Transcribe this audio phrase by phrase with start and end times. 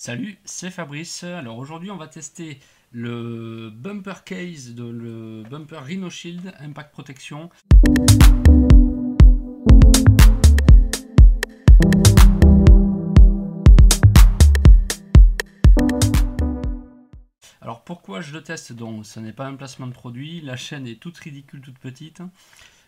[0.00, 1.24] Salut, c'est Fabrice.
[1.24, 2.60] Alors aujourd'hui, on va tester
[2.92, 7.50] le bumper case de le bumper Rhino Shield Impact Protection.
[17.60, 18.72] Alors pourquoi je le teste?
[18.72, 20.40] Donc, ce n'est pas un placement de produit.
[20.42, 22.22] La chaîne est toute ridicule, toute petite.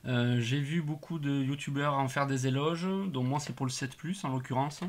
[0.07, 3.73] Euh, j'ai vu beaucoup de youtubeurs en faire des éloges, donc moi c'est pour le
[3.73, 4.83] 7 en l'occurrence.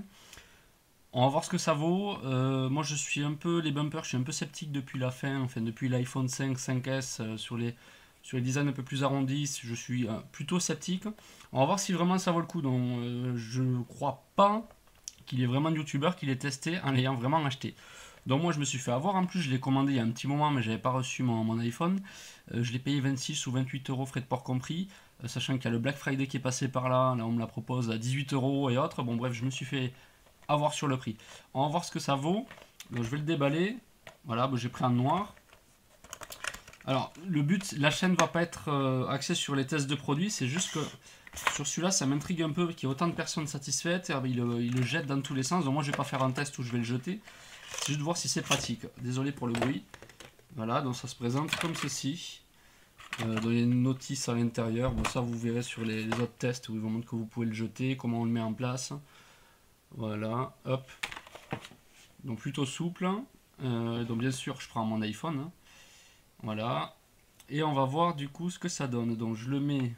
[1.13, 2.17] On va voir ce que ça vaut.
[2.23, 5.11] Euh, moi, je suis un peu, les bumpers, je suis un peu sceptique depuis la
[5.11, 7.75] fin, enfin depuis l'iPhone 5, 5S, euh, sur, les,
[8.23, 11.03] sur les designs un peu plus arrondis, je suis euh, plutôt sceptique.
[11.51, 12.61] On va voir si vraiment ça vaut le coup.
[12.61, 13.03] Donc,
[13.35, 14.65] je ne crois pas
[15.25, 17.75] qu'il y ait vraiment de youtubeurs qui l'aient testé en l'ayant vraiment acheté.
[18.27, 20.03] Donc moi je me suis fait avoir, en plus je l'ai commandé il y a
[20.03, 21.99] un petit moment mais j'avais pas reçu mon, iPhone.
[22.53, 24.89] je l'ai payé 26 ou 28 euros frais de port compris,
[25.25, 27.39] sachant qu'il y a le Black Friday qui est passé par là, là on me
[27.39, 29.01] la propose à 18 euros et autres.
[29.01, 29.91] Bon bref je me suis fait
[30.55, 31.17] voir sur le prix.
[31.53, 32.47] On va voir ce que ça vaut.
[32.91, 33.77] Donc, je vais le déballer.
[34.25, 35.33] Voilà, j'ai pris un noir.
[36.85, 40.31] Alors, le but, la chaîne va pas être euh, axée sur les tests de produits,
[40.31, 40.79] c'est juste que
[41.53, 44.11] sur celui-là, ça m'intrigue un peu qu'il y ait autant de personnes satisfaites.
[44.25, 45.63] Il, il, le jette dans tous les sens.
[45.63, 47.19] Donc, moi, je vais pas faire un test où je vais le jeter.
[47.79, 48.81] C'est juste de voir si c'est pratique.
[49.01, 49.83] Désolé pour le bruit.
[50.55, 52.41] Voilà, donc ça se présente comme ceci.
[53.21, 54.91] Euh, il y a une notice à l'intérieur.
[54.91, 57.25] Bon, ça, vous verrez sur les, les, autres tests où ils vous montrent que vous
[57.25, 58.93] pouvez le jeter, comment on le met en place.
[59.91, 60.89] Voilà, hop.
[62.23, 63.09] Donc plutôt souple.
[63.61, 65.39] Euh, donc bien sûr, je prends mon iPhone.
[65.39, 65.51] Hein.
[66.43, 66.95] Voilà.
[67.49, 69.15] Et on va voir du coup ce que ça donne.
[69.15, 69.93] Donc je le mets,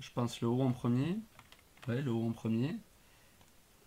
[0.00, 1.18] je pense le haut en premier.
[1.88, 2.76] Ouais, le haut en premier.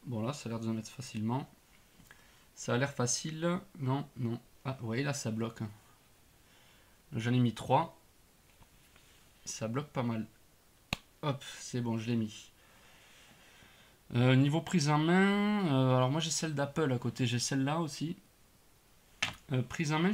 [0.05, 1.49] Bon là, ça a l'air de se mettre facilement.
[2.55, 3.59] Ça a l'air facile.
[3.79, 4.39] Non, non.
[4.65, 5.61] Ah, ouais, là ça bloque.
[7.13, 7.97] J'en ai mis 3.
[9.45, 10.27] Ça bloque pas mal.
[11.21, 12.51] Hop, c'est bon, je l'ai mis.
[14.15, 17.79] Euh, niveau prise en main, euh, alors moi j'ai celle d'Apple à côté, j'ai celle-là
[17.79, 18.15] aussi.
[19.51, 20.11] Euh, prise en main,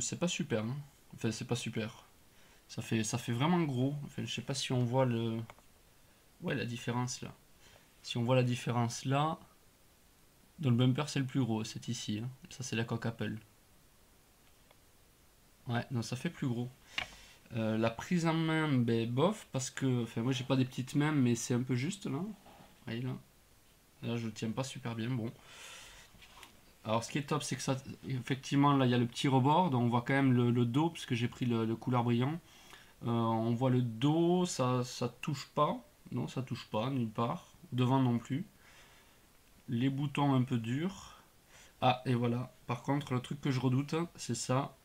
[0.00, 0.64] c'est pas super.
[0.64, 0.76] Hein.
[1.14, 2.04] Enfin, c'est pas super.
[2.68, 3.94] Ça fait, vraiment gros.
[4.04, 5.40] Enfin, je sais pas si on voit le.
[6.42, 7.34] Ouais, la différence là.
[8.02, 9.38] Si on voit la différence là.
[10.58, 12.20] Dans le bumper, c'est le plus gros, c'est ici.
[12.22, 12.28] Hein.
[12.50, 13.36] Ça, c'est la coque Apple.
[15.68, 16.68] Ouais, non, ça fait plus gros.
[17.54, 20.04] la prise en main, ben bof, parce que.
[20.04, 22.20] Enfin, moi j'ai pas des petites mains, mais c'est un peu juste là
[22.86, 23.16] là.
[24.02, 25.10] Là, je tiens pas super bien.
[25.10, 25.30] Bon.
[26.84, 27.76] Alors, ce qui est top, c'est que ça,
[28.08, 29.70] effectivement, là, il y a le petit rebord.
[29.70, 32.40] Donc, on voit quand même le, dos, puisque j'ai pris le, couleur brillant.
[33.06, 35.78] Euh, on voit le dos, ça, ça touche pas.
[36.12, 37.46] Non, ça touche pas, nulle part.
[37.72, 38.46] Devant non plus.
[39.68, 41.22] Les boutons un peu durs.
[41.80, 42.52] Ah, et voilà.
[42.66, 44.76] Par contre, le truc que je redoute, c'est ça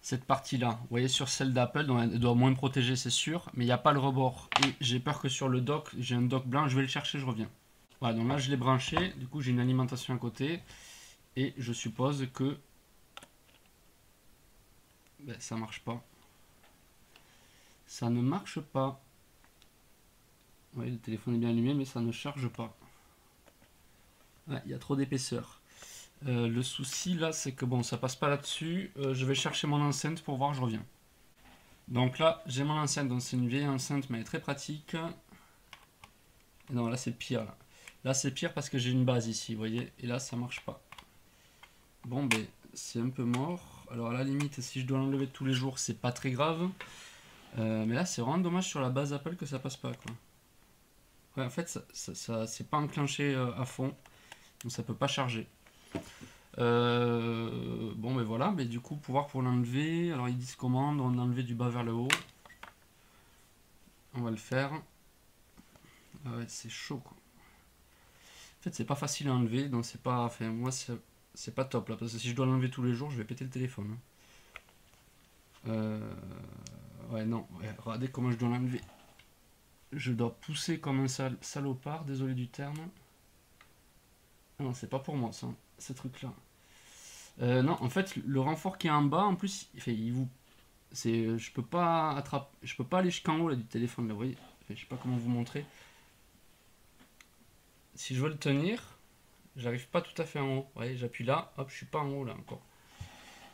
[0.00, 0.78] cette partie-là.
[0.82, 3.78] Vous voyez, sur celle d'Apple, elle doit moins protéger, c'est sûr, mais il n'y a
[3.78, 4.48] pas le rebord.
[4.64, 7.18] Et j'ai peur que sur le dock, j'ai un dock blanc, je vais le chercher,
[7.18, 7.50] je reviens.
[8.00, 10.60] Voilà, donc là, je l'ai branché, du coup, j'ai une alimentation à côté,
[11.36, 12.58] et je suppose que
[15.20, 16.02] ben, ça marche pas.
[17.86, 19.02] Ça ne marche pas.
[20.74, 22.76] Oui, le téléphone est bien allumé, mais ça ne charge pas.
[24.64, 25.60] Il y a trop d'épaisseur.
[26.26, 28.92] Euh, le souci là, c'est que bon, ça passe pas là-dessus.
[28.98, 30.84] Euh, je vais chercher mon enceinte pour voir, je reviens.
[31.88, 34.96] Donc là, j'ai mon enceinte, donc c'est une vieille enceinte, mais elle est très pratique.
[36.70, 37.46] non, là c'est pire.
[38.04, 39.92] Là, c'est pire parce que j'ai une base ici, vous voyez.
[40.00, 40.80] Et là, ça marche pas.
[42.04, 43.86] Bon, ben, c'est un peu mort.
[43.90, 46.68] Alors à la limite, si je dois l'enlever tous les jours, c'est pas très grave.
[47.58, 51.44] Euh, mais là, c'est vraiment dommage sur la base Apple que ça passe pas, quoi.
[51.44, 53.94] en fait, ça, ça, c'est pas enclenché à fond,
[54.62, 55.48] donc ça peut pas charger.
[56.58, 60.12] Euh, bon, mais voilà, mais du coup, pouvoir pour l'enlever.
[60.12, 62.08] Alors, ils disent commande, on enlever du bas vers le haut.
[64.14, 64.72] On va le faire.
[66.26, 67.16] Ah c'est chaud quoi.
[68.58, 70.32] En fait, c'est pas facile à enlever, donc c'est pas.
[70.40, 70.70] Moi,
[71.34, 73.24] c'est pas top là, parce que si je dois l'enlever tous les jours, je vais
[73.24, 73.92] péter le téléphone.
[73.92, 73.98] Hein.
[75.68, 76.14] Euh,
[77.10, 77.46] ouais, non,
[77.78, 78.80] regardez comment je dois l'enlever.
[79.92, 81.08] Je dois pousser comme un
[81.40, 82.76] salopard, désolé du terme.
[84.60, 85.30] Non, c'est pas pour moi
[85.78, 86.32] ce truc-là.
[87.40, 90.28] Euh, non, en fait, le renfort qui est en bas, en plus, il, vous,
[90.90, 94.08] c'est, je peux pas attraper, je peux pas aller jusqu'en haut là, du téléphone.
[94.08, 94.36] Là, vous voyez,
[94.68, 95.64] je sais pas comment vous montrer.
[97.94, 98.98] Si je veux le tenir,
[99.56, 100.70] j'arrive pas tout à fait en haut.
[100.74, 102.62] Vous j'appuie là, hop, je suis pas en haut là encore.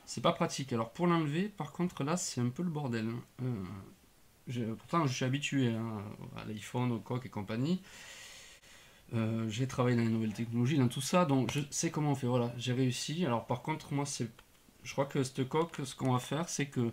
[0.07, 0.73] C'est pas pratique.
[0.73, 3.09] Alors pour l'enlever, par contre, là, c'est un peu le bordel.
[3.43, 3.65] Hein.
[4.57, 6.03] Euh, pourtant, je suis habitué hein,
[6.37, 7.83] à l'iPhone, au coq et compagnie.
[9.13, 12.15] Euh, j'ai travaillé dans les nouvelles technologies, dans tout ça, donc je sais comment on
[12.15, 12.27] fait.
[12.27, 13.25] Voilà, j'ai réussi.
[13.27, 14.29] Alors par contre, moi, c'est,
[14.83, 16.91] je crois que cette coque, ce qu'on va faire, c'est que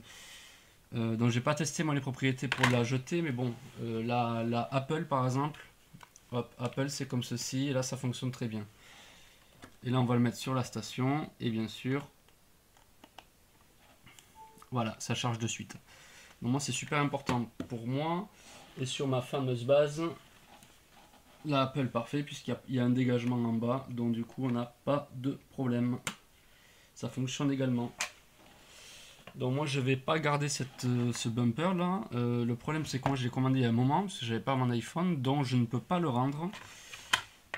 [0.95, 4.67] euh, donc j'ai pas testé moi les propriétés pour la jeter, mais bon, euh, la,
[4.71, 5.65] Apple par exemple,
[6.59, 8.65] Apple c'est comme ceci, et là ça fonctionne très bien.
[9.83, 11.29] Et là, on va le mettre sur la station.
[11.39, 12.07] Et bien sûr,
[14.71, 15.75] voilà, ça charge de suite.
[16.41, 18.27] Donc moi, c'est super important pour moi.
[18.79, 20.01] Et sur ma fameuse base,
[21.45, 23.87] la Apple parfait, puisqu'il y, a un dégagement en bas.
[23.89, 25.97] Donc du coup, on n'a pas de problème.
[26.93, 27.91] Ça fonctionne également.
[29.35, 30.47] Donc moi je vais pas garder
[30.85, 32.01] euh, ce bumper là.
[32.13, 34.19] Euh, le problème c'est que moi je l'ai commandé il y a un moment parce
[34.19, 36.51] que j'avais pas mon iPhone donc je ne peux pas le rendre.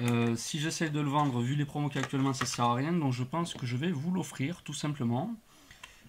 [0.02, 3.14] Euh, si j'essaye de le vendre, vu les promos qu'actuellement ça sert à rien, donc
[3.14, 5.36] je pense que je vais vous l'offrir tout simplement.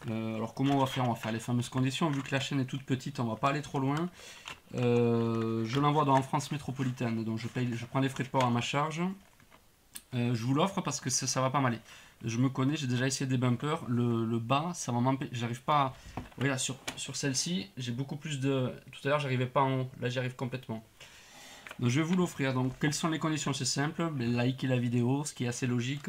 [0.08, 1.04] Alors comment on va faire?
[1.04, 3.36] On va faire les fameuses conditions, vu que la chaîne est toute petite, on va
[3.36, 4.08] pas aller trop loin.
[4.74, 8.50] je l'envoie dans France métropolitaine, donc je, paye, je prends les frais de port à
[8.50, 9.02] ma charge.
[10.12, 11.78] je vous l'offre parce que ça, va pas m'aller
[12.24, 13.84] je me connais, j'ai déjà essayé des bumpers.
[13.86, 15.30] Le, bas, ça va m'empêcher.
[15.34, 15.94] J'arrive pas.
[16.38, 18.72] Voilà, sur, sur celle-ci, j'ai beaucoup plus de.
[18.92, 19.90] Tout à l'heure, j'arrivais pas en haut.
[20.00, 20.82] Là, j'y arrive complètement.
[21.78, 22.54] Donc, je vais vous l'offrir.
[22.54, 23.52] Donc, quelles sont les conditions?
[23.52, 24.10] C'est simple.
[24.18, 26.06] Likez la vidéo, ce qui est assez logique.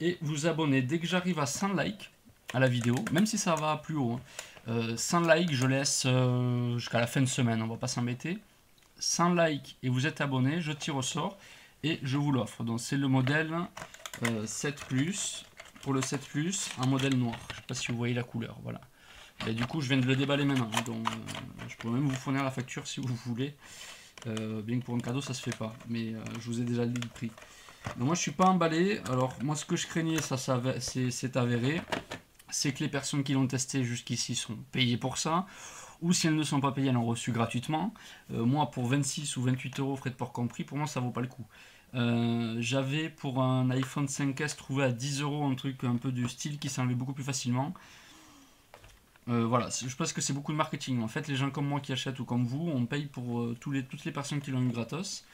[0.00, 2.10] Et vous abonner dès que j'arrive à 100 likes
[2.54, 4.20] à la vidéo, même si ça va plus haut.
[4.66, 5.28] 100 hein.
[5.28, 7.62] euh, likes, je laisse euh, jusqu'à la fin de semaine.
[7.62, 8.38] On va pas s'embêter.
[8.98, 11.38] 100 likes et vous êtes abonné, je tire au sort
[11.82, 12.64] et je vous l'offre.
[12.64, 13.54] Donc, c'est le modèle
[14.44, 15.44] 7 euh, Plus.
[15.82, 17.38] Pour le 7 Plus, un modèle noir.
[17.50, 18.56] Je sais pas si vous voyez la couleur.
[18.62, 18.80] Voilà.
[19.46, 20.70] Et du coup, je viens de le déballer maintenant.
[20.84, 23.54] Donc, euh, je peux même vous fournir la facture si vous voulez.
[24.24, 25.76] Bien que pour un cadeau, ça se fait pas.
[25.88, 27.30] Mais je vous ai déjà dit le prix.
[27.96, 29.00] Donc, moi, je suis pas emballé.
[29.08, 31.80] Alors, moi, ce que je craignais, ça, ça c'est avéré.
[32.50, 35.46] C'est que les personnes qui l'ont testé jusqu'ici sont payées pour ça
[36.02, 37.94] ou si elles ne sont pas payées, elles l'ont reçu gratuitement.
[38.28, 41.22] moi, pour 26 ou 28 euros, frais de port compris, pour moi, ça vaut pas
[41.22, 41.46] le coup.
[41.94, 46.28] Euh, j'avais pour un iPhone 5S trouvé à 10 euros un truc un peu du
[46.28, 47.72] style qui s'enlevait beaucoup plus facilement.
[49.28, 51.02] Euh, voilà, je pense que c'est beaucoup de marketing.
[51.02, 53.56] En fait, les gens comme moi qui achètent ou comme vous, on paye pour euh,
[53.58, 55.24] toutes les personnes qui l'ont eu gratos.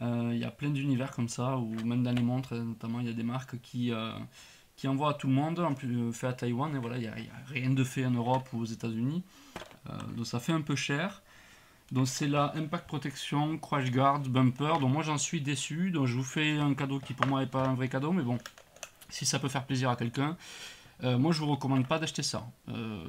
[0.00, 3.10] Il y a plein d'univers comme ça, ou même dans les montres, notamment, il y
[3.10, 3.92] a des marques qui,
[4.76, 7.08] qui envoient à tout le monde, en plus fait à Taïwan, et voilà, il n'y
[7.08, 7.14] a,
[7.46, 9.22] rien de fait en Europe ou aux États-Unis.
[10.16, 11.22] donc ça fait un peu cher.
[11.92, 14.78] Donc c'est la Impact Protection Crash Guard Bumper.
[14.80, 15.90] Donc moi j'en suis déçu.
[15.90, 18.12] Donc je vous fais un cadeau qui pour moi n'est pas un vrai cadeau.
[18.12, 18.38] Mais bon,
[19.10, 20.36] si ça peut faire plaisir à quelqu'un.
[21.02, 22.46] Euh, moi je vous recommande pas d'acheter ça.
[22.68, 23.04] Euh,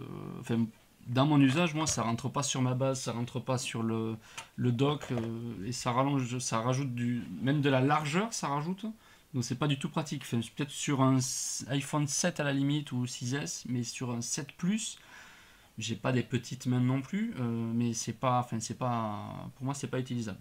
[1.08, 4.18] dans mon usage, moi ça rentre pas sur ma base, ça rentre pas sur le,
[4.56, 5.06] le dock.
[5.12, 7.24] Euh, et ça rallonge, ça rajoute du.
[7.42, 8.86] Même de la largeur, ça rajoute.
[9.36, 10.26] Donc c'est pas du tout pratique.
[10.26, 11.20] Peut-être sur un
[11.68, 14.98] iPhone 7 à la limite ou 6S, mais sur un 7 Plus
[15.78, 19.66] j'ai pas des petites mains non plus, euh, mais c'est pas, enfin c'est pas, pour
[19.66, 20.40] moi c'est pas utilisable.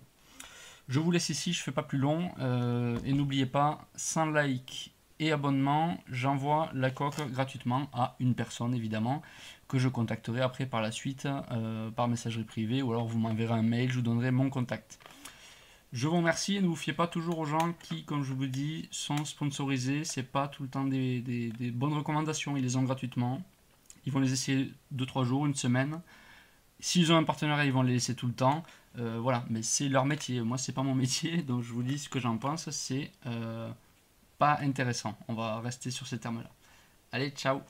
[0.89, 4.95] Je vous laisse ici, je fais pas plus long, euh, et n'oubliez pas, 100 likes
[5.19, 9.23] et abonnement, j'envoie la coque gratuitement à une personne évidemment,
[9.67, 13.55] que je contacterai après par la suite euh, par messagerie privée, ou alors vous m'enverrez
[13.55, 15.01] un mail, je vous donnerai mon contact.
[15.95, 18.47] Je vous remercie et ne vous fiez pas toujours aux gens qui, comme je vous
[18.47, 20.03] dis, sont sponsorisés.
[20.03, 23.41] C'est pas tout le temps des, des bonnes recommandations, ils les ont gratuitement.
[24.05, 26.01] Ils vont les essayer 2-3 jours, une semaine.
[26.81, 28.65] S'ils ont un partenariat, ils vont les laisser tout le temps.
[28.99, 30.41] Euh, voilà, mais c'est leur métier.
[30.41, 32.69] Moi, c'est pas mon métier, donc je vous dis ce que j'en pense.
[32.71, 33.71] C'est euh,
[34.39, 35.17] pas intéressant.
[35.29, 36.51] On va rester sur ces termes-là.
[37.13, 37.63] Allez, ciao